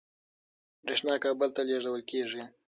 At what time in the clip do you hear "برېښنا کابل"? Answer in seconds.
0.85-1.49